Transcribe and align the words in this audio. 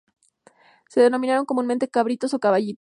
Son 0.89 1.03
denominados 1.03 1.45
comúnmente 1.45 1.87
cabritos 1.87 2.33
o 2.33 2.39
caballitos. 2.39 2.69